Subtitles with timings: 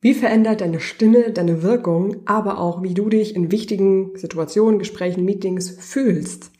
[0.00, 5.24] Wie verändert deine Stimme deine Wirkung, aber auch wie du dich in wichtigen Situationen, Gesprächen,
[5.24, 6.52] Meetings fühlst?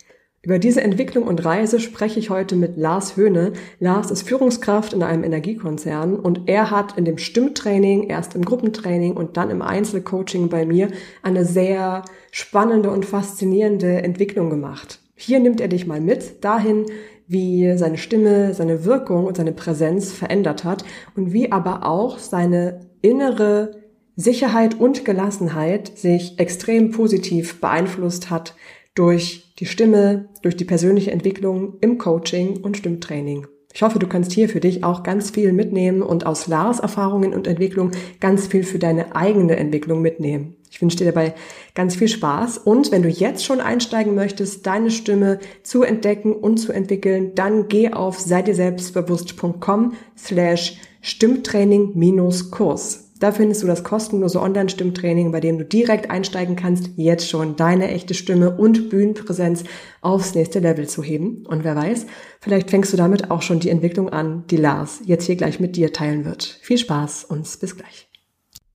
[0.43, 3.53] Über diese Entwicklung und Reise spreche ich heute mit Lars Höhne.
[3.79, 9.17] Lars ist Führungskraft in einem Energiekonzern und er hat in dem Stimmtraining, erst im Gruppentraining
[9.17, 10.89] und dann im Einzelcoaching bei mir
[11.23, 12.03] eine sehr
[12.33, 15.01] spannende und faszinierende Entwicklung gemacht.
[15.15, 16.87] Hier nimmt er dich mal mit dahin,
[17.29, 20.85] wie seine Stimme, seine Wirkung und seine Präsenz verändert hat
[21.15, 23.83] und wie aber auch seine innere
[24.17, 28.57] Sicherheit und Gelassenheit sich extrem positiv beeinflusst hat
[28.95, 33.47] durch die Stimme, durch die persönliche Entwicklung im Coaching und Stimmtraining.
[33.79, 37.33] Ich hoffe, du kannst hier für dich auch ganz viel mitnehmen und aus Lars Erfahrungen
[37.33, 40.57] und Entwicklung ganz viel für deine eigene Entwicklung mitnehmen.
[40.69, 41.37] Ich wünsche dir dabei
[41.77, 46.59] ganz viel Spaß und wenn du jetzt schon einsteigen möchtest, deine Stimme zu entdecken und
[46.59, 53.08] zu entwickeln, dann geh auf seidirselbstbewusst.com slash Stimmtraining-Kurs.
[53.19, 57.89] Da findest du das kostenlose Online-Stimmtraining, bei dem du direkt einsteigen kannst, jetzt schon deine
[57.89, 59.65] echte Stimme und Bühnenpräsenz
[60.01, 61.45] aufs nächste Level zu heben.
[61.47, 62.07] Und wer weiß,
[62.41, 65.75] vielleicht fängst du damit auch schon die Entwicklung an, die Lars jetzt hier gleich mit
[65.75, 66.45] dir teilen wird.
[66.63, 68.09] Viel Spaß und bis gleich.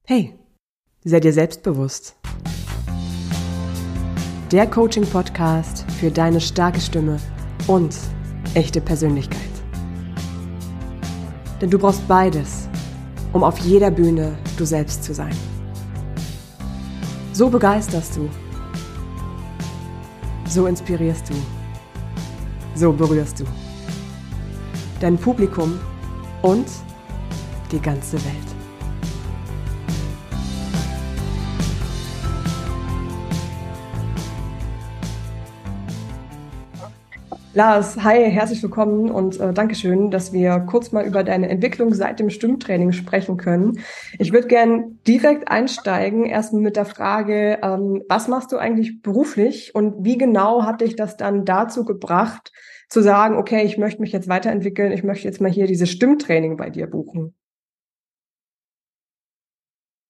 [0.03, 0.33] Hey,
[1.05, 2.15] sei dir selbstbewusst.
[4.51, 7.17] Der Coaching-Podcast für deine starke Stimme
[7.67, 7.95] und
[8.55, 9.39] echte Persönlichkeit.
[11.61, 12.67] Denn du brauchst beides,
[13.33, 15.35] um auf jeder Bühne du selbst zu sein.
[17.33, 18.29] So begeisterst du.
[20.47, 21.33] So inspirierst du.
[22.75, 23.45] So berührst du.
[24.99, 25.79] Dein Publikum
[26.43, 26.67] und
[27.71, 28.52] die ganze Welt.
[37.55, 42.19] Lars, hi, herzlich willkommen und äh, Dankeschön, dass wir kurz mal über deine Entwicklung seit
[42.19, 43.77] dem Stimmtraining sprechen können.
[44.17, 49.75] Ich würde gern direkt einsteigen, erstmal mit der Frage, ähm, was machst du eigentlich beruflich
[49.75, 52.51] und wie genau hat dich das dann dazu gebracht,
[52.89, 56.57] zu sagen, okay, ich möchte mich jetzt weiterentwickeln, ich möchte jetzt mal hier dieses Stimmtraining
[56.57, 57.35] bei dir buchen?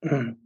[0.02, 0.43] Hm.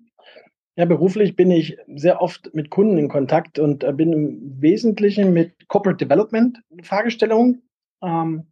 [0.77, 5.33] Ja, beruflich bin ich sehr oft mit Kunden in Kontakt und äh, bin im Wesentlichen
[5.33, 7.67] mit Corporate Development Fragestellungen
[8.03, 8.45] ähm,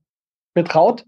[0.56, 1.06] betraut.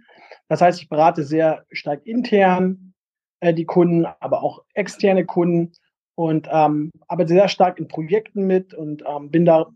[0.47, 2.93] Das heißt, ich berate sehr stark intern
[3.39, 5.71] äh, die Kunden, aber auch externe Kunden
[6.13, 9.71] und ähm, arbeite sehr stark in Projekten mit und ähm, bin da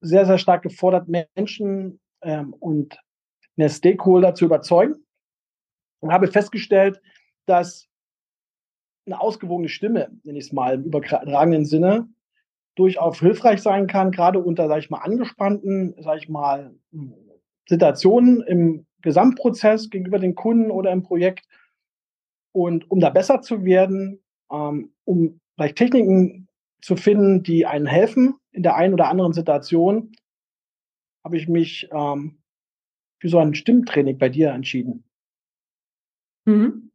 [0.00, 2.98] sehr, sehr stark gefordert, Menschen ähm, und
[3.56, 4.96] eine Stakeholder zu überzeugen
[6.00, 7.00] und habe festgestellt,
[7.46, 7.86] dass
[9.06, 12.08] eine ausgewogene Stimme, nenne ich es mal im übertragenen Sinne,
[12.76, 16.74] durchaus hilfreich sein kann, gerade unter, sage ich mal, angespannten, sage ich mal,
[17.68, 21.46] Situationen im Gesamtprozess gegenüber den Kunden oder im Projekt.
[22.52, 26.48] Und um da besser zu werden, ähm, um vielleicht Techniken
[26.80, 30.12] zu finden, die einen helfen in der einen oder anderen Situation,
[31.24, 32.38] habe ich mich ähm,
[33.20, 35.04] für so ein Stimmtraining bei dir entschieden.
[36.44, 36.90] Mhm.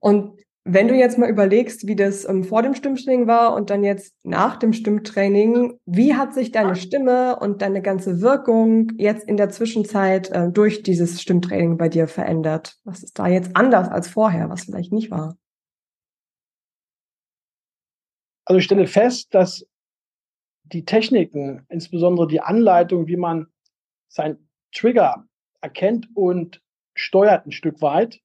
[0.00, 3.84] Und wenn du jetzt mal überlegst, wie das ähm, vor dem Stimmtraining war und dann
[3.84, 9.36] jetzt nach dem Stimmtraining, wie hat sich deine Stimme und deine ganze Wirkung jetzt in
[9.36, 12.78] der Zwischenzeit äh, durch dieses Stimmtraining bei dir verändert?
[12.84, 15.36] Was ist da jetzt anders als vorher, was vielleicht nicht war?
[18.46, 19.66] Also ich stelle fest, dass
[20.64, 23.48] die Techniken, insbesondere die Anleitung, wie man
[24.08, 25.26] sein Trigger
[25.60, 26.62] erkennt und
[26.94, 28.20] steuert ein Stück weit,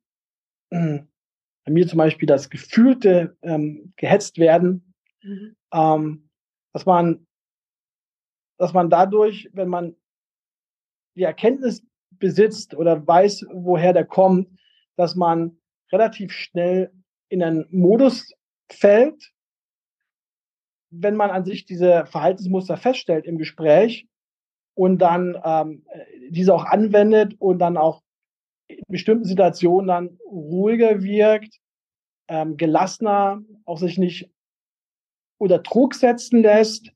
[1.66, 5.56] bei mir zum Beispiel das gefühlte ähm, gehetzt werden, mhm.
[5.74, 6.30] ähm,
[6.74, 7.28] dass man,
[8.58, 9.96] dass man dadurch, wenn man
[11.16, 14.50] die Erkenntnis besitzt oder weiß, woher der kommt,
[14.96, 15.60] dass man
[15.92, 16.92] relativ schnell
[17.30, 18.34] in einen Modus
[18.72, 19.32] fällt,
[20.92, 24.08] wenn man an sich diese Verhaltensmuster feststellt im Gespräch
[24.76, 25.86] und dann ähm,
[26.30, 28.02] diese auch anwendet und dann auch
[28.70, 31.60] in bestimmten Situationen dann ruhiger wirkt,
[32.28, 34.30] ähm, gelassener, auch sich nicht
[35.38, 36.92] unter Druck setzen lässt.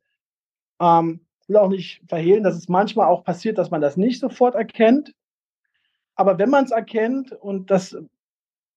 [0.80, 4.56] Ähm, will auch nicht verhehlen, dass es manchmal auch passiert, dass man das nicht sofort
[4.56, 5.14] erkennt.
[6.16, 7.98] Aber wenn man es erkennt, und das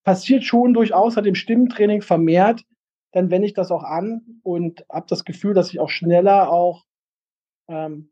[0.05, 2.65] passiert schon durchaus seit dem Stimmentraining vermehrt,
[3.13, 6.85] dann wende ich das auch an und habe das Gefühl, dass ich auch schneller auch
[7.69, 8.11] ähm,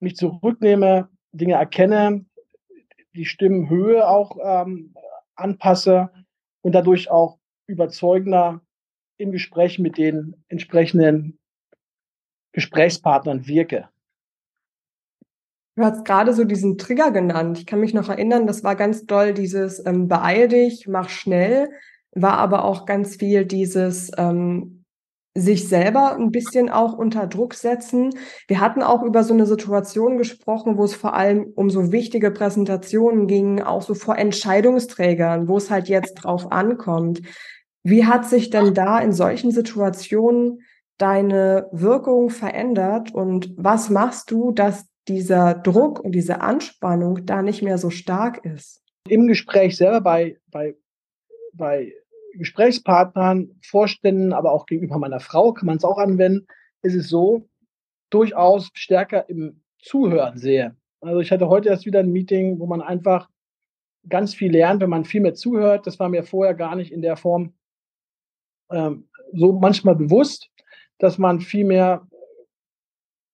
[0.00, 2.26] mich zurücknehme, Dinge erkenne,
[3.14, 4.94] die Stimmenhöhe auch ähm,
[5.34, 6.10] anpasse
[6.62, 8.60] und dadurch auch überzeugender
[9.18, 11.38] im Gespräch mit den entsprechenden
[12.52, 13.88] Gesprächspartnern wirke.
[15.74, 17.58] Du hast gerade so diesen Trigger genannt.
[17.58, 21.70] Ich kann mich noch erinnern, das war ganz doll dieses ähm, beeil dich, mach schnell,
[22.10, 24.81] war aber auch ganz viel dieses ähm,
[25.34, 28.10] sich selber ein bisschen auch unter Druck setzen.
[28.48, 32.30] Wir hatten auch über so eine Situation gesprochen, wo es vor allem um so wichtige
[32.30, 37.22] Präsentationen ging, auch so vor Entscheidungsträgern, wo es halt jetzt drauf ankommt.
[37.82, 40.60] Wie hat sich denn da in solchen Situationen
[40.98, 47.62] deine Wirkung verändert und was machst du, dass dieser Druck und diese Anspannung da nicht
[47.62, 48.82] mehr so stark ist?
[49.08, 50.76] Im Gespräch selber bei, bei,
[51.54, 51.92] bei
[52.34, 56.46] Gesprächspartnern, Vorständen, aber auch gegenüber meiner Frau kann man es auch anwenden,
[56.82, 57.48] ist es so,
[58.10, 60.76] durchaus stärker im Zuhören sehe.
[61.00, 63.28] Also ich hatte heute erst wieder ein Meeting, wo man einfach
[64.08, 65.86] ganz viel lernt, wenn man viel mehr zuhört.
[65.86, 67.54] Das war mir vorher gar nicht in der Form
[68.70, 70.50] ähm, so manchmal bewusst,
[70.98, 72.06] dass man viel mehr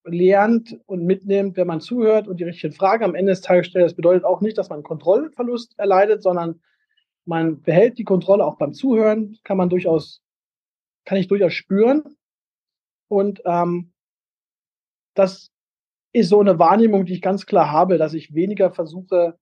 [0.05, 3.85] lernt und mitnimmt, wenn man zuhört und die richtigen Fragen am Ende des Tages stellt.
[3.85, 6.61] Das bedeutet auch nicht, dass man Kontrollverlust erleidet, sondern
[7.29, 10.23] man behält die Kontrolle auch beim Zuhören, kann man durchaus,
[11.05, 12.03] kann ich durchaus spüren.
[13.09, 13.93] Und ähm,
[15.15, 15.51] das
[16.13, 19.39] ist so eine Wahrnehmung, die ich ganz klar habe, dass ich weniger versuche,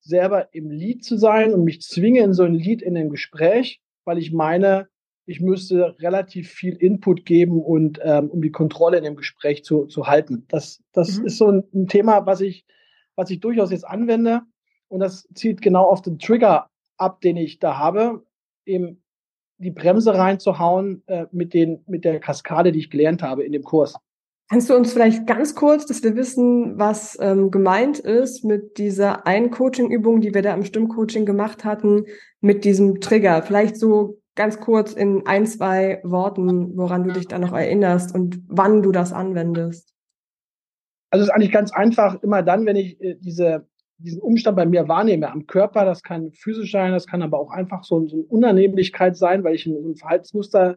[0.00, 3.82] selber im Lied zu sein und mich zwinge in so ein Lied in einem Gespräch,
[4.04, 4.88] weil ich meine,
[5.26, 9.84] ich müsste relativ viel Input geben und ähm, um die Kontrolle in dem Gespräch zu,
[9.86, 10.46] zu halten.
[10.48, 11.26] Das, das mhm.
[11.26, 12.64] ist so ein, ein, Thema, was ich,
[13.14, 14.40] was ich durchaus jetzt anwende.
[14.88, 18.24] Und das zielt genau auf den Trigger ab, den ich da habe,
[18.64, 19.02] eben
[19.58, 23.62] die Bremse reinzuhauen äh, mit, den, mit der Kaskade, die ich gelernt habe in dem
[23.62, 23.94] Kurs.
[24.48, 29.26] Kannst du uns vielleicht ganz kurz, dass wir wissen, was ähm, gemeint ist mit dieser
[29.26, 32.04] einen Coaching-Übung, die wir da im Stimmcoaching gemacht hatten,
[32.40, 33.42] mit diesem Trigger?
[33.42, 38.40] Vielleicht so ganz kurz in ein, zwei Worten, woran du dich da noch erinnerst und
[38.46, 39.94] wann du das anwendest.
[41.10, 43.66] Also es ist eigentlich ganz einfach, immer dann, wenn ich äh, diese,
[43.98, 47.50] diesen Umstand bei mir wahrnehme, am Körper, das kann physisch sein, das kann aber auch
[47.50, 50.76] einfach so, so eine Unannehmlichkeit sein, weil ich in so ein Verhaltensmuster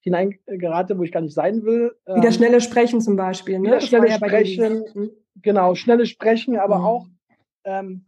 [0.00, 1.92] hineingerate, wo ich gar nicht sein will.
[2.06, 3.68] Wieder ähm, schnelle Sprechen zum Beispiel, ne?
[3.68, 5.10] Wieder schnelle Sprechen, hm?
[5.42, 6.84] genau, schnelle Sprechen, aber mhm.
[6.84, 7.06] auch
[7.64, 8.04] ähm,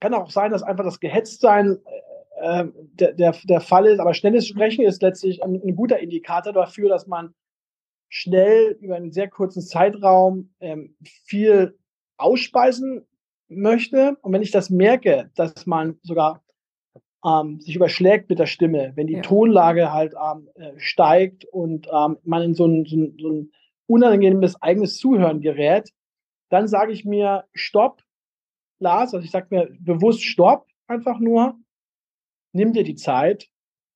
[0.00, 4.00] kann auch sein, dass einfach das Gehetztsein äh, äh, der, der, der Fall ist.
[4.00, 7.34] Aber schnelles Sprechen ist letztlich ein, ein, guter Indikator dafür, dass man
[8.08, 11.78] schnell über einen sehr kurzen Zeitraum ähm, viel
[12.20, 13.06] ausspeisen
[13.48, 14.16] möchte.
[14.22, 16.42] Und wenn ich das merke, dass man sogar
[17.24, 19.22] ähm, sich überschlägt mit der Stimme, wenn die ja.
[19.22, 23.52] Tonlage halt ähm, äh, steigt und ähm, man in so ein, so, ein, so ein
[23.86, 25.90] unangenehmes eigenes Zuhören gerät,
[26.48, 28.02] dann sage ich mir Stopp,
[28.78, 31.56] Lars, also ich sage mir bewusst Stopp, einfach nur
[32.52, 33.48] nimm dir die Zeit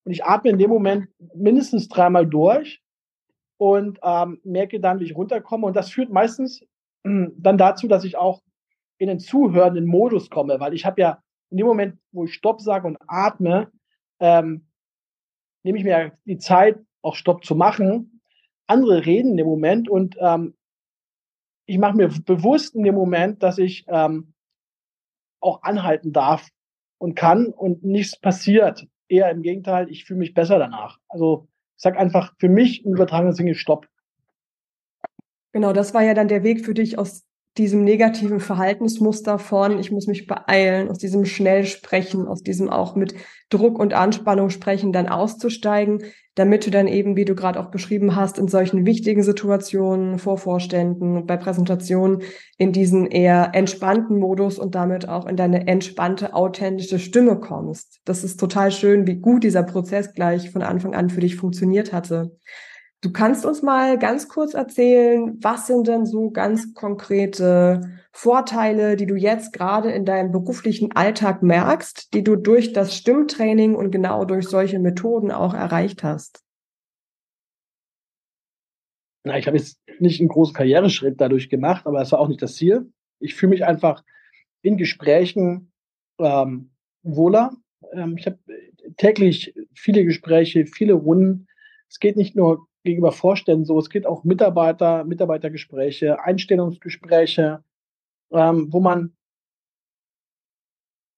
[0.04, 2.82] und ich atme in dem Moment mindestens dreimal durch
[3.56, 5.66] und ähm, merke dann, wie ich runterkomme.
[5.66, 6.64] Und das führt meistens
[7.38, 8.42] dann dazu, dass ich auch
[8.98, 12.60] in den zuhörenden Modus komme, weil ich habe ja in dem Moment, wo ich Stopp
[12.60, 13.70] sage und atme,
[14.20, 14.66] ähm,
[15.62, 18.20] nehme ich mir die Zeit, auch Stopp zu machen.
[18.66, 20.54] Andere reden in dem Moment und ähm,
[21.66, 24.34] ich mache mir bewusst in dem Moment, dass ich ähm,
[25.40, 26.48] auch anhalten darf
[26.98, 28.86] und kann und nichts passiert.
[29.08, 30.98] Eher im Gegenteil, ich fühle mich besser danach.
[31.08, 33.86] Also ich sage einfach für mich im übertragenen Sinne Stopp.
[35.54, 37.22] Genau, das war ja dann der Weg für dich aus
[37.58, 42.96] diesem negativen Verhaltensmuster von, ich muss mich beeilen, aus diesem schnell sprechen, aus diesem auch
[42.96, 43.14] mit
[43.50, 46.02] Druck und Anspannung sprechen, dann auszusteigen,
[46.34, 50.38] damit du dann eben, wie du gerade auch beschrieben hast, in solchen wichtigen Situationen, vor
[50.38, 52.22] Vorständen, bei Präsentationen,
[52.58, 58.00] in diesen eher entspannten Modus und damit auch in deine entspannte, authentische Stimme kommst.
[58.04, 61.92] Das ist total schön, wie gut dieser Prozess gleich von Anfang an für dich funktioniert
[61.92, 62.32] hatte.
[63.04, 69.04] Du kannst uns mal ganz kurz erzählen, was sind denn so ganz konkrete Vorteile, die
[69.04, 74.24] du jetzt gerade in deinem beruflichen Alltag merkst, die du durch das Stimmtraining und genau
[74.24, 76.42] durch solche Methoden auch erreicht hast?
[79.22, 82.40] Na, ich habe jetzt nicht einen großen Karriereschritt dadurch gemacht, aber das war auch nicht
[82.40, 82.90] das Ziel.
[83.20, 84.02] Ich fühle mich einfach
[84.62, 85.72] in Gesprächen
[86.18, 86.70] ähm,
[87.02, 87.54] wohler.
[87.92, 88.38] Ähm, ich habe
[88.96, 91.48] täglich viele Gespräche, viele Runden.
[91.90, 93.78] Es geht nicht nur gegenüber Vorständen so.
[93.78, 97.64] Es geht auch Mitarbeiter, Mitarbeitergespräche, Einstellungsgespräche,
[98.30, 99.16] ähm, wo man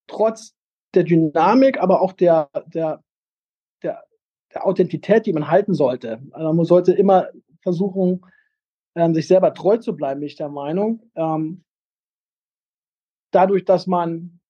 [0.07, 0.55] trotz
[0.95, 3.03] der Dynamik, aber auch der, der,
[3.83, 4.05] der,
[4.55, 6.23] der Authentität, die man halten sollte.
[6.31, 7.29] Also man sollte immer
[7.61, 8.25] versuchen,
[8.95, 11.03] ähm, sich selber treu zu bleiben, bin ich der Meinung.
[11.17, 11.65] Ähm,
[13.33, 14.41] dadurch, dass man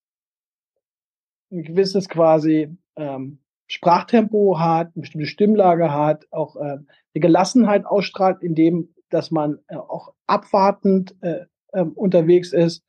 [1.51, 8.41] ein gewisses quasi ähm, Sprachtempo hat, eine bestimmte Stimmlage hat, auch äh, eine Gelassenheit ausstrahlt
[8.41, 12.83] in dem, dass man äh, auch abwartend äh, äh, unterwegs ist,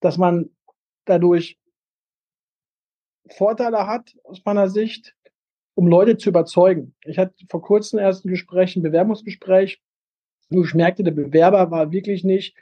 [0.00, 0.50] dass man
[1.04, 1.58] dadurch
[3.30, 5.14] Vorteile hat aus meiner Sicht,
[5.74, 6.94] um Leute zu überzeugen.
[7.04, 9.80] Ich hatte vor kurzem erst ein Gespräch, ein Bewerbungsgespräch,
[10.50, 12.56] wo ich merkte, der Bewerber war wirklich nicht,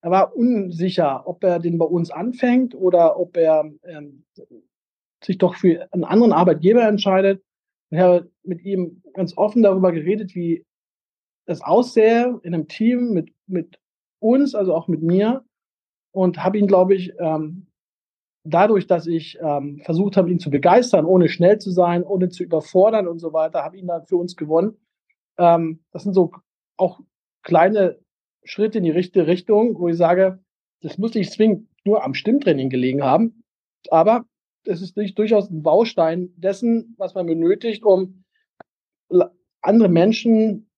[0.00, 4.24] er war unsicher, ob er den bei uns anfängt oder ob er ähm,
[5.24, 7.42] sich doch für einen anderen Arbeitgeber entscheidet.
[7.90, 10.64] Ich habe mit ihm ganz offen darüber geredet, wie
[11.46, 13.78] das aussähe in einem Team mit, mit
[14.20, 15.44] uns, also auch mit mir.
[16.12, 17.66] Und habe ihn, glaube ich, ähm,
[18.44, 22.42] dadurch, dass ich ähm, versucht habe, ihn zu begeistern, ohne schnell zu sein, ohne zu
[22.42, 24.76] überfordern und so weiter, habe ihn dann für uns gewonnen.
[25.38, 26.32] Ähm, das sind so
[26.76, 27.00] auch
[27.42, 27.98] kleine
[28.44, 30.42] Schritte in die richtige Richtung, wo ich sage,
[30.80, 33.44] das muss nicht zwingend nur am Stimmtraining gelegen haben,
[33.90, 34.24] aber
[34.64, 38.24] es ist durchaus ein Baustein dessen, was man benötigt, um
[39.60, 40.68] andere Menschen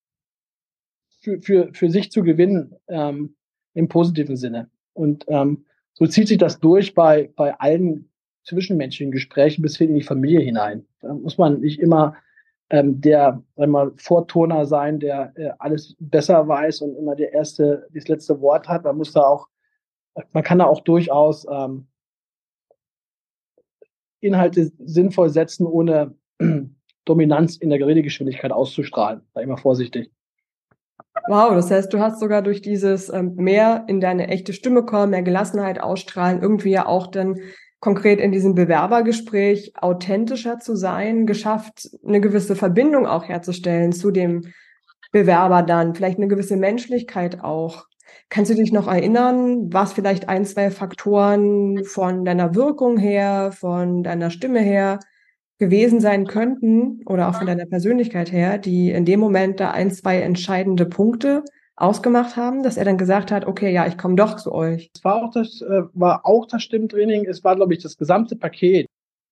[1.21, 3.37] für, für, für sich zu gewinnen ähm,
[3.75, 4.71] im positiven Sinne.
[4.93, 5.65] Und ähm,
[5.95, 8.11] so zieht sich das durch bei, bei allen
[8.45, 10.87] zwischenmenschlichen Gesprächen bis hin in die Familie hinein.
[11.01, 12.17] Da muss man nicht immer
[12.71, 18.09] ähm, der einmal Vorturner sein, der äh, alles besser weiß und immer der erste, das
[18.09, 18.85] letzte Wort hat.
[18.85, 19.49] Man muss da auch,
[20.33, 21.87] man kann da auch durchaus ähm,
[24.25, 26.15] Inhalte sinnvoll setzen, ohne
[27.05, 29.23] Dominanz in der Redegeschwindigkeit auszustrahlen.
[29.35, 30.11] Sei immer vorsichtig.
[31.29, 35.11] Wow, das heißt, du hast sogar durch dieses ähm, mehr in deine echte Stimme kommen,
[35.11, 37.37] mehr Gelassenheit ausstrahlen, irgendwie ja auch dann
[37.81, 44.43] konkret in diesem Bewerbergespräch authentischer zu sein, geschafft, eine gewisse Verbindung auch herzustellen zu dem
[45.13, 47.87] Bewerber dann, vielleicht eine gewisse Menschlichkeit auch.
[48.29, 54.03] Kannst du dich noch erinnern, was vielleicht ein, zwei Faktoren von deiner Wirkung her, von
[54.03, 54.99] deiner Stimme her
[55.59, 59.91] gewesen sein könnten oder auch von deiner Persönlichkeit her, die in dem Moment da ein,
[59.91, 61.45] zwei entscheidende Punkte
[61.77, 64.91] ausgemacht haben, dass er dann gesagt hat, okay, ja, ich komme doch zu euch.
[64.95, 68.37] Es war auch das, äh, war auch das Stimmtraining, es war, glaube ich, das gesamte
[68.37, 68.87] Paket.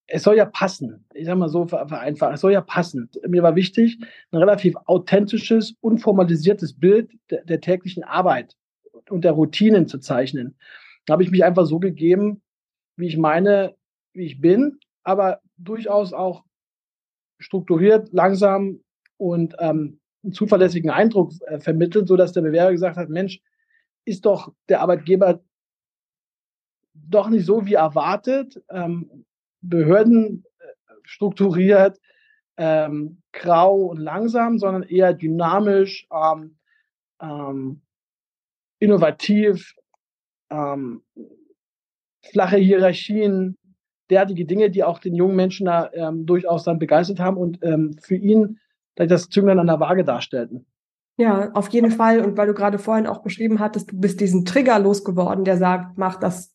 [0.08, 1.06] Es soll ja passen.
[1.14, 2.34] Ich sag mal so vereinfacht.
[2.34, 3.08] Es soll ja passen.
[3.26, 3.98] Mir war wichtig,
[4.32, 8.56] ein relativ authentisches, unformalisiertes Bild der, der täglichen Arbeit
[9.12, 10.56] und der Routinen zu zeichnen.
[11.06, 12.42] Da habe ich mich einfach so gegeben,
[12.96, 13.76] wie ich meine,
[14.12, 16.44] wie ich bin, aber durchaus auch
[17.38, 18.80] strukturiert, langsam
[19.16, 23.40] und ähm, einen zuverlässigen Eindruck äh, vermittelt, so dass der Bewerber gesagt hat, Mensch,
[24.04, 25.42] ist doch der Arbeitgeber
[26.94, 29.24] doch nicht so wie erwartet, ähm,
[29.60, 32.00] Behörden äh, strukturiert,
[32.56, 36.56] ähm, grau und langsam, sondern eher dynamisch, ähm,
[37.20, 37.80] ähm,
[38.82, 39.74] innovativ,
[40.50, 41.02] ähm,
[42.22, 43.56] flache Hierarchien,
[44.10, 47.96] derartige Dinge, die auch den jungen Menschen da ähm, durchaus dann begeistert haben und ähm,
[48.00, 48.58] für ihn
[48.96, 50.66] das Zünglein an der Waage darstellten.
[51.16, 52.20] Ja, auf jeden Fall.
[52.20, 55.96] Und weil du gerade vorhin auch beschrieben hattest, du bist diesen Trigger losgeworden, der sagt,
[55.96, 56.54] mach das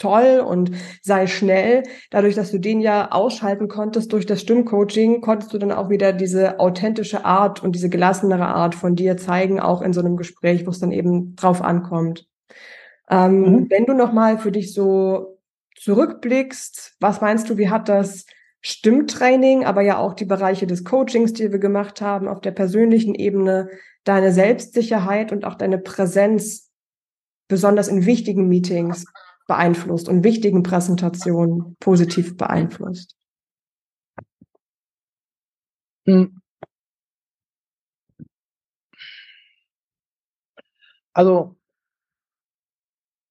[0.00, 1.84] toll und sei schnell.
[2.10, 6.12] Dadurch, dass du den ja ausschalten konntest durch das Stimmcoaching, konntest du dann auch wieder
[6.12, 10.66] diese authentische Art und diese gelassenere Art von dir zeigen, auch in so einem Gespräch,
[10.66, 12.26] wo es dann eben drauf ankommt.
[13.10, 13.66] Ähm, mhm.
[13.70, 15.38] Wenn du nochmal für dich so
[15.76, 18.26] zurückblickst, was meinst du, wie hat das
[18.62, 23.14] Stimmtraining, aber ja auch die Bereiche des Coachings, die wir gemacht haben, auf der persönlichen
[23.14, 23.70] Ebene,
[24.04, 26.70] deine Selbstsicherheit und auch deine Präsenz,
[27.48, 29.06] besonders in wichtigen Meetings,
[29.50, 33.16] beeinflusst und wichtigen Präsentationen positiv beeinflusst?
[36.06, 36.40] Hm.
[41.12, 41.56] Also,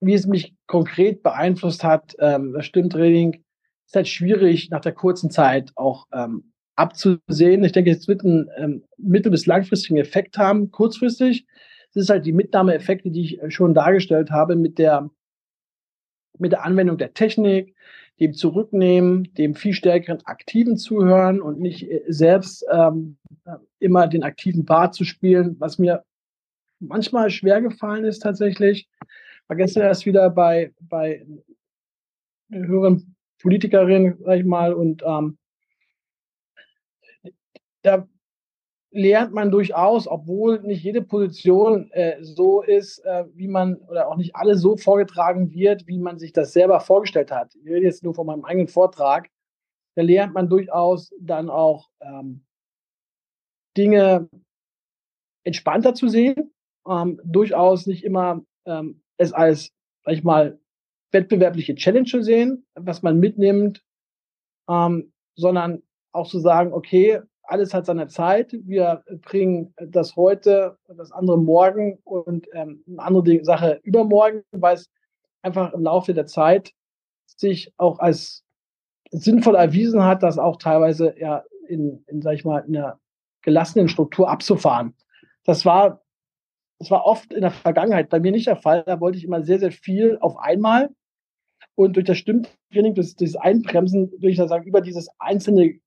[0.02, 3.46] wie es mich konkret beeinflusst hat, ähm, das Stimmtraining,
[3.86, 7.64] ist halt schwierig nach der kurzen Zeit auch ähm, abzusehen.
[7.64, 10.70] Ich denke, es wird einen ähm, mittel- bis langfristigen Effekt haben.
[10.70, 11.48] Kurzfristig
[11.94, 15.10] das ist halt die Mitnahmeeffekte, die ich äh, schon dargestellt habe mit der,
[16.40, 17.76] mit der Anwendung der Technik,
[18.20, 24.24] dem Zurücknehmen, dem viel stärkeren aktiven Zuhören und nicht äh, selbst ähm, äh, immer den
[24.24, 26.04] aktiven Part zu spielen, was mir
[26.80, 28.90] manchmal schwer gefallen ist tatsächlich.
[29.48, 31.26] War gestern erst wieder bei, bei
[32.52, 35.38] höheren Politikerin, sag ich mal, und ähm,
[37.82, 38.08] da
[38.92, 44.18] lernt man durchaus, obwohl nicht jede Position äh, so ist, äh, wie man oder auch
[44.18, 47.54] nicht alles so vorgetragen wird, wie man sich das selber vorgestellt hat.
[47.56, 49.30] Ich rede jetzt nur von meinem eigenen Vortrag.
[49.96, 52.46] Da lernt man durchaus dann auch ähm,
[53.78, 54.28] Dinge
[55.44, 56.54] entspannter zu sehen,
[56.88, 59.72] ähm, durchaus nicht immer ähm, es als,
[60.04, 60.60] sag ich mal,
[61.12, 63.84] wettbewerbliche Challenge zu sehen, was man mitnimmt,
[64.68, 68.54] ähm, sondern auch zu sagen, okay, alles hat seine Zeit.
[68.66, 74.90] Wir bringen das heute, das andere morgen und ähm, eine andere Sache übermorgen, weil es
[75.42, 76.74] einfach im Laufe der Zeit
[77.26, 78.44] sich auch als
[79.12, 83.00] sinnvoll erwiesen hat, das auch teilweise ja in, in sag ich mal, in einer
[83.42, 84.96] gelassenen Struktur abzufahren.
[85.46, 86.02] Das war,
[86.80, 88.84] das war oft in der Vergangenheit bei mir nicht der Fall.
[88.86, 90.90] Da wollte ich immer sehr, sehr viel auf einmal.
[91.76, 95.80] Und durch das Stimmtraining, das, das Einbremsen, durch das sagen, über dieses einzelne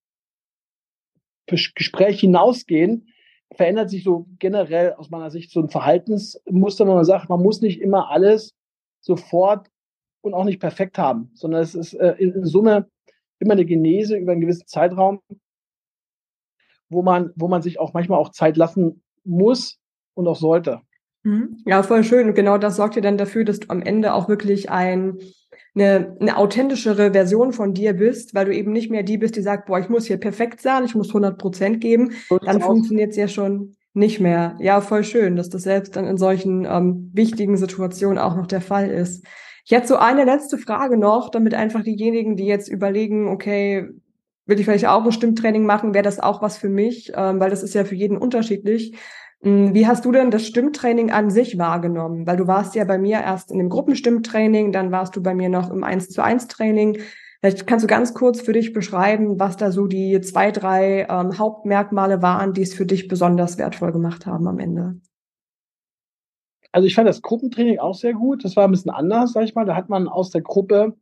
[1.47, 3.09] Gespräch hinausgehen,
[3.55, 7.61] verändert sich so generell aus meiner Sicht so ein Verhaltensmuster, wo man sagt, man muss
[7.61, 8.55] nicht immer alles
[9.01, 9.69] sofort
[10.23, 12.89] und auch nicht perfekt haben, sondern es ist äh, in, in Summe
[13.39, 15.21] immer eine Genese über einen gewissen Zeitraum,
[16.89, 19.79] wo man, wo man sich auch manchmal auch Zeit lassen muss
[20.15, 20.81] und auch sollte.
[21.25, 21.59] Mhm.
[21.67, 22.29] Ja, voll schön.
[22.29, 25.19] Und genau das sorgt ja dann dafür, dass du am Ende auch wirklich ein,
[25.75, 29.43] eine, eine authentischere Version von dir bist, weil du eben nicht mehr die bist, die
[29.43, 32.13] sagt, boah, ich muss hier perfekt sein, ich muss 100 Prozent geben.
[32.45, 34.57] dann funktioniert es ja schon nicht mehr.
[34.59, 38.63] Ja, voll schön, dass das selbst dann in solchen ähm, wichtigen Situationen auch noch der
[38.63, 39.25] Fall ist.
[39.65, 43.89] Ich hätte so eine letzte Frage noch, damit einfach diejenigen, die jetzt überlegen, okay,
[44.47, 47.51] will ich vielleicht auch ein Stimmtraining machen, wäre das auch was für mich, ähm, weil
[47.51, 48.97] das ist ja für jeden unterschiedlich.
[49.45, 52.27] Hm, wie hast du denn das Stimmtraining an sich wahrgenommen?
[52.27, 55.49] Weil du warst ja bei mir erst in dem Gruppenstimmtraining, dann warst du bei mir
[55.49, 56.99] noch im 1 zu 1 Training.
[57.41, 61.39] Vielleicht kannst du ganz kurz für dich beschreiben, was da so die zwei, drei ähm,
[61.39, 65.01] Hauptmerkmale waren, die es für dich besonders wertvoll gemacht haben am Ende.
[66.71, 68.45] Also ich fand das Gruppentraining auch sehr gut.
[68.45, 69.67] Das war ein bisschen anders, sag ich mal.
[69.67, 70.97] Da hat man aus der Gruppe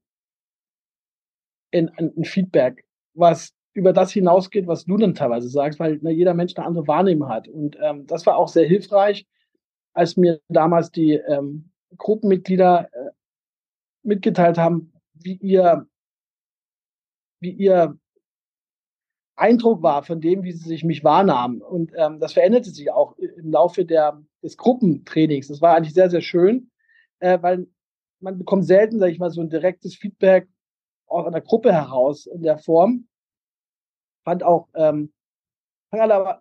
[1.73, 6.35] ein, ein Feedback, was über das hinausgeht, was du dann teilweise sagst, weil ne, jeder
[6.35, 7.49] Mensch eine andere Wahrnehmung hat.
[7.49, 9.27] Und ähm, das war auch sehr hilfreich,
[9.93, 13.11] als mir damals die ähm, Gruppenmitglieder äh,
[14.03, 15.87] mitgeteilt haben, wie ihr,
[17.41, 17.97] wie ihr
[19.37, 21.63] Eindruck war von dem, wie sie sich mich wahrnahmen.
[21.63, 25.49] Und ähm, das veränderte sich auch im Laufe der, des Gruppentrainings.
[25.49, 26.71] Das war eigentlich sehr, sehr schön,
[27.21, 27.67] äh, weil
[28.21, 30.49] man bekommt selten, sage ich mal, so ein direktes Feedback
[31.07, 33.09] aus einer Gruppe heraus in der Form
[34.25, 35.13] fand auch, ähm,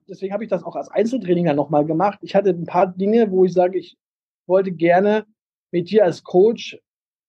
[0.08, 2.20] deswegen habe ich das auch als Einzeltraining dann nochmal gemacht.
[2.22, 3.98] Ich hatte ein paar Dinge, wo ich sage, ich
[4.46, 5.26] wollte gerne
[5.72, 6.80] mit dir als Coach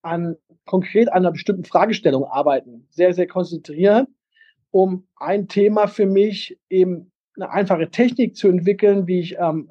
[0.02, 2.86] an konkret an einer bestimmten Fragestellung arbeiten.
[2.90, 4.08] Sehr, sehr konzentriert,
[4.70, 9.70] um ein Thema für mich eben eine einfache Technik zu entwickeln, wie ich ähm,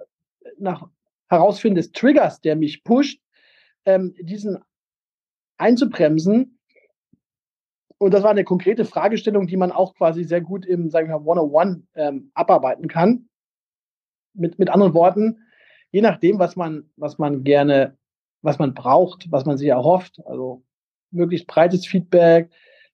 [0.57, 0.87] nach
[1.29, 3.21] Herausfinden des Triggers, der mich pusht,
[3.85, 4.57] ähm, diesen
[5.57, 6.58] einzubremsen
[7.99, 11.19] und das war eine konkrete Fragestellung, die man auch quasi sehr gut im, sagen wir
[11.19, 13.27] mal, 101 ähm, abarbeiten kann.
[14.33, 15.39] Mit, mit anderen Worten,
[15.91, 17.97] je nachdem, was man, was man gerne,
[18.41, 20.63] was man braucht, was man sich erhofft, also
[21.11, 22.49] möglichst breites Feedback,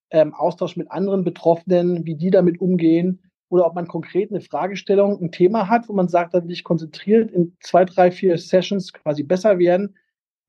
[0.10, 5.22] ähm, Austausch mit anderen Betroffenen, wie die damit umgehen, oder ob man konkret eine Fragestellung,
[5.22, 8.92] ein Thema hat, wo man sagt, da will ich konzentriert in zwei, drei, vier Sessions
[8.92, 9.96] quasi besser werden,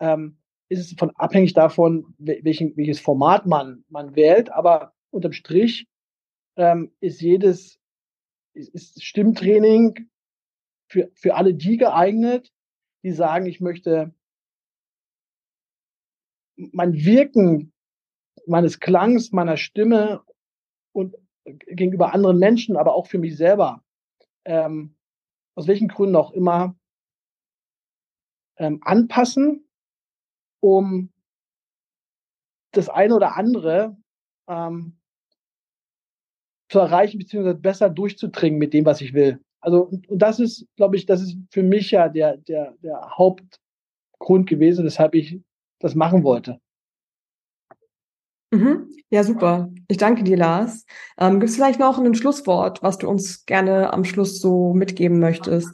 [0.00, 0.38] ähm,
[0.68, 4.50] ist es von abhängig davon, welchen, welches Format man, man wählt.
[4.50, 5.86] Aber unterm Strich
[6.56, 7.78] ähm, ist jedes
[8.56, 10.08] ist, ist Stimmtraining
[10.88, 12.52] für, für alle die geeignet,
[13.02, 14.14] die sagen, ich möchte
[16.56, 17.72] mein Wirken
[18.46, 20.22] meines Klangs, meiner Stimme
[20.92, 23.84] und gegenüber anderen Menschen, aber auch für mich selber,
[24.44, 24.96] ähm,
[25.54, 26.76] aus welchen Gründen auch immer,
[28.56, 29.65] ähm, anpassen
[30.66, 31.10] um
[32.72, 33.96] das eine oder andere
[34.48, 34.98] ähm,
[36.68, 39.40] zu erreichen, beziehungsweise besser durchzudringen mit dem, was ich will.
[39.60, 44.48] Also, und, das ist, glaube ich, das ist für mich ja der, der, der Hauptgrund
[44.48, 45.40] gewesen, weshalb ich
[45.78, 46.60] das machen wollte.
[48.50, 48.90] Mhm.
[49.10, 49.70] Ja, super.
[49.88, 50.84] Ich danke dir, Lars.
[51.18, 55.20] Ähm, Gibt es vielleicht noch ein Schlusswort, was du uns gerne am Schluss so mitgeben
[55.20, 55.70] möchtest?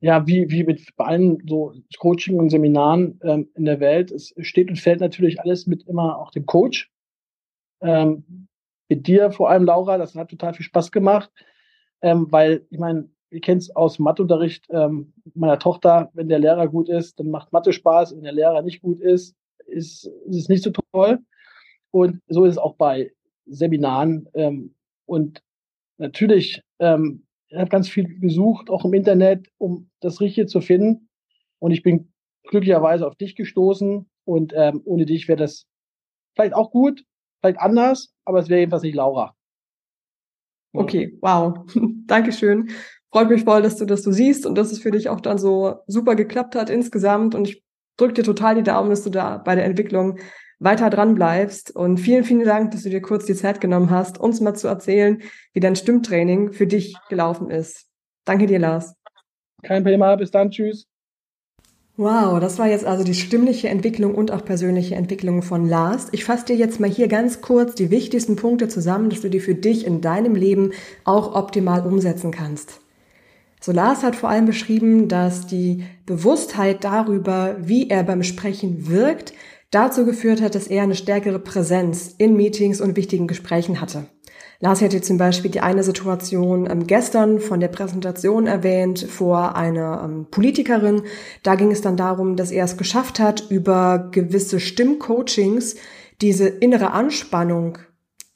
[0.00, 4.68] Ja, wie, wie mit allen so Coaching und Seminaren ähm, in der Welt, es steht
[4.68, 6.90] und fällt natürlich alles mit immer auch dem Coach.
[7.80, 8.48] Ähm,
[8.88, 11.30] mit dir vor allem, Laura, das hat total viel Spaß gemacht,
[12.02, 16.68] ähm, weil ich meine, ihr kennt es aus Matheunterricht ähm, meiner Tochter, wenn der Lehrer
[16.68, 19.34] gut ist, dann macht Mathe Spaß, wenn der Lehrer nicht gut ist,
[19.66, 21.18] ist, ist es nicht so toll.
[21.90, 23.12] Und so ist es auch bei
[23.46, 24.28] Seminaren.
[24.34, 24.74] Ähm,
[25.06, 25.42] und
[25.98, 27.23] natürlich ähm,
[27.58, 31.08] habe ganz viel gesucht, auch im Internet, um das Richtige zu finden.
[31.58, 32.12] Und ich bin
[32.44, 34.08] glücklicherweise auf dich gestoßen.
[34.24, 35.66] Und ähm, ohne dich wäre das
[36.34, 37.04] vielleicht auch gut,
[37.40, 39.34] vielleicht anders, aber es wäre jedenfalls nicht Laura.
[40.72, 41.58] Okay, wow.
[42.06, 42.70] Dankeschön.
[43.12, 45.38] Freut mich voll, dass du das so siehst und dass es für dich auch dann
[45.38, 47.34] so super geklappt hat insgesamt.
[47.34, 47.62] Und ich
[47.96, 50.18] drücke dir total die Daumen, dass du da bei der Entwicklung
[50.58, 51.74] weiter dran bleibst.
[51.74, 54.68] Und vielen, vielen Dank, dass du dir kurz die Zeit genommen hast, uns mal zu
[54.68, 57.86] erzählen, wie dein Stimmtraining für dich gelaufen ist.
[58.24, 58.94] Danke dir, Lars.
[59.62, 60.86] Kein Thema, bis dann, tschüss.
[61.96, 66.08] Wow, das war jetzt also die stimmliche Entwicklung und auch persönliche Entwicklung von Lars.
[66.10, 69.38] Ich fasse dir jetzt mal hier ganz kurz die wichtigsten Punkte zusammen, dass du die
[69.38, 70.72] für dich in deinem Leben
[71.04, 72.80] auch optimal umsetzen kannst.
[73.60, 79.32] So Lars hat vor allem beschrieben, dass die Bewusstheit darüber, wie er beim Sprechen wirkt,
[79.74, 84.06] dazu geführt hat, dass er eine stärkere Präsenz in Meetings und wichtigen Gesprächen hatte.
[84.60, 90.02] Lars hätte zum Beispiel die eine Situation ähm, gestern von der Präsentation erwähnt vor einer
[90.04, 91.02] ähm, Politikerin.
[91.42, 95.76] Da ging es dann darum, dass er es geschafft hat, über gewisse Stimmcoachings
[96.20, 97.78] diese innere Anspannung,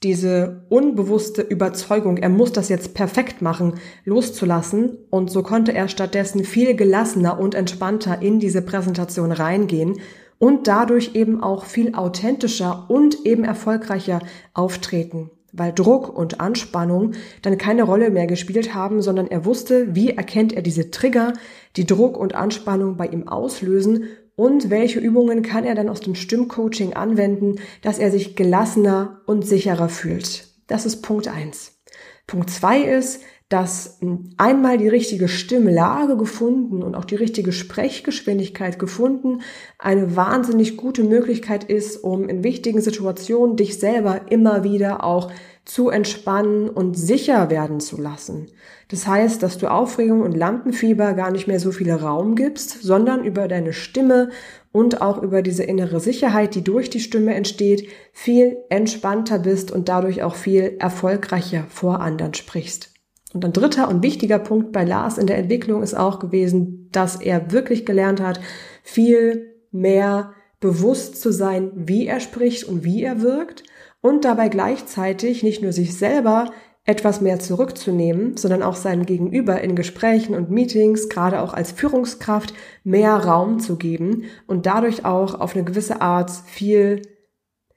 [0.03, 3.75] diese unbewusste Überzeugung, er muss das jetzt perfekt machen,
[4.05, 4.97] loszulassen.
[5.09, 9.99] Und so konnte er stattdessen viel gelassener und entspannter in diese Präsentation reingehen
[10.39, 14.19] und dadurch eben auch viel authentischer und eben erfolgreicher
[14.53, 20.11] auftreten weil Druck und Anspannung dann keine Rolle mehr gespielt haben, sondern er wusste, wie
[20.11, 21.33] erkennt er diese Trigger,
[21.75, 26.15] die Druck und Anspannung bei ihm auslösen und welche Übungen kann er dann aus dem
[26.15, 30.47] Stimmcoaching anwenden, dass er sich gelassener und sicherer fühlt.
[30.67, 31.78] Das ist Punkt eins.
[32.27, 33.97] Punkt zwei ist, dass
[34.37, 39.41] einmal die richtige Stimmlage gefunden und auch die richtige Sprechgeschwindigkeit gefunden
[39.79, 45.31] eine wahnsinnig gute Möglichkeit ist, um in wichtigen Situationen dich selber immer wieder auch
[45.65, 48.47] zu entspannen und sicher werden zu lassen.
[48.89, 53.23] Das heißt, dass du Aufregung und Lampenfieber gar nicht mehr so viel Raum gibst, sondern
[53.23, 54.29] über deine Stimme
[54.71, 59.89] und auch über diese innere Sicherheit, die durch die Stimme entsteht, viel entspannter bist und
[59.89, 62.93] dadurch auch viel erfolgreicher vor anderen sprichst.
[63.33, 67.15] Und ein dritter und wichtiger Punkt bei Lars in der Entwicklung ist auch gewesen, dass
[67.21, 68.39] er wirklich gelernt hat,
[68.83, 73.63] viel mehr bewusst zu sein, wie er spricht und wie er wirkt
[74.01, 76.51] und dabei gleichzeitig nicht nur sich selber
[76.85, 82.53] etwas mehr zurückzunehmen, sondern auch seinem Gegenüber in Gesprächen und Meetings, gerade auch als Führungskraft,
[82.83, 87.01] mehr Raum zu geben und dadurch auch auf eine gewisse Art viel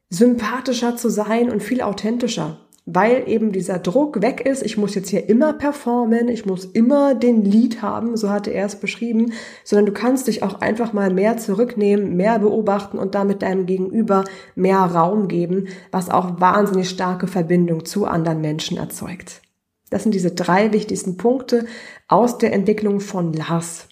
[0.08, 4.62] sympathischer zu sein und viel authentischer weil eben dieser Druck weg ist.
[4.62, 8.66] Ich muss jetzt hier immer performen, ich muss immer den Lied haben, so hatte er
[8.66, 9.32] es beschrieben,
[9.64, 14.24] sondern du kannst dich auch einfach mal mehr zurücknehmen, mehr beobachten und damit deinem Gegenüber
[14.54, 19.42] mehr Raum geben, was auch wahnsinnig starke Verbindung zu anderen Menschen erzeugt.
[19.90, 21.66] Das sind diese drei wichtigsten Punkte
[22.08, 23.88] aus der Entwicklung von Lars.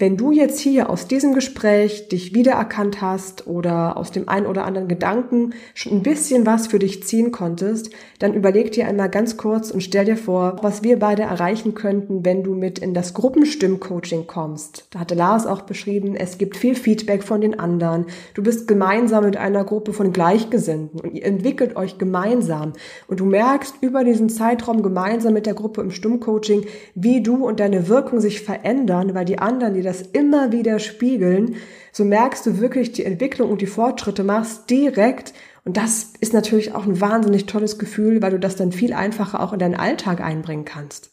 [0.00, 4.64] Wenn du jetzt hier aus diesem Gespräch dich wiedererkannt hast oder aus dem einen oder
[4.64, 9.36] anderen Gedanken schon ein bisschen was für dich ziehen konntest, dann überleg dir einmal ganz
[9.36, 13.12] kurz und stell dir vor, was wir beide erreichen könnten, wenn du mit in das
[13.12, 14.86] Gruppenstimmcoaching kommst.
[14.88, 18.06] Da hatte Lars auch beschrieben, es gibt viel Feedback von den anderen.
[18.32, 22.72] Du bist gemeinsam mit einer Gruppe von Gleichgesinnten und ihr entwickelt euch gemeinsam
[23.06, 27.60] und du merkst über diesen Zeitraum gemeinsam mit der Gruppe im Stimmcoaching, wie du und
[27.60, 31.56] deine Wirkung sich verändern, weil die anderen, die das immer wieder spiegeln,
[31.92, 35.34] so merkst du wirklich die Entwicklung und die Fortschritte machst direkt.
[35.64, 39.40] Und das ist natürlich auch ein wahnsinnig tolles Gefühl, weil du das dann viel einfacher
[39.40, 41.09] auch in deinen Alltag einbringen kannst.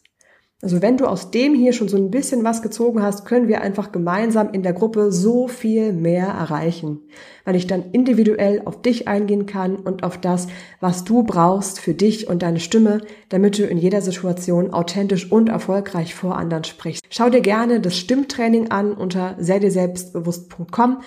[0.60, 3.60] Also wenn du aus dem hier schon so ein bisschen was gezogen hast, können wir
[3.60, 7.02] einfach gemeinsam in der Gruppe so viel mehr erreichen,
[7.44, 10.48] weil ich dann individuell auf dich eingehen kann und auf das,
[10.80, 15.48] was du brauchst für dich und deine Stimme, damit du in jeder Situation authentisch und
[15.48, 17.04] erfolgreich vor anderen sprichst.
[17.08, 21.02] Schau dir gerne das Stimmtraining an unter selbstbewusst.com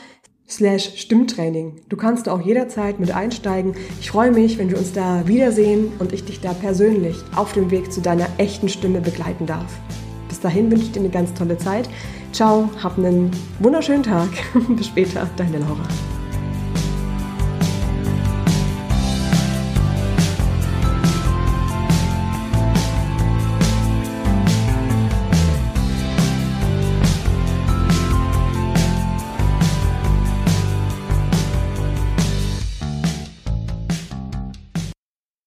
[0.52, 1.78] slash Stimmtraining.
[1.90, 3.74] Du kannst auch jederzeit mit einsteigen.
[4.00, 7.72] Ich freue mich, wenn wir uns da wiedersehen und ich dich da persönlich auf dem
[7.72, 9.80] Weg zu deiner echten Stimme begleiten darf.
[10.28, 11.90] Bis dahin wünsche ich dir eine ganz tolle Zeit.
[12.34, 14.30] Ciao, hab einen wunderschönen Tag.
[14.70, 15.88] Bis später, deine Laura.